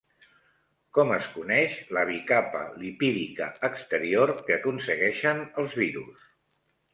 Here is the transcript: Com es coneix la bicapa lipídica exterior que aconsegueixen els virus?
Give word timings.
Com 0.97 1.11
es 1.17 1.27
coneix 1.33 1.75
la 1.97 2.05
bicapa 2.11 2.61
lipídica 2.85 3.51
exterior 3.69 4.35
que 4.49 4.57
aconsegueixen 4.57 5.45
els 5.65 5.77
virus? 5.85 6.27